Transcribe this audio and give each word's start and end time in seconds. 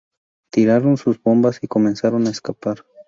Tiraron 0.49 0.97
sus 0.97 1.21
bombas 1.21 1.59
y 1.63 1.67
comenzaron 1.67 2.25
a 2.25 2.31
escapar. 2.31 2.85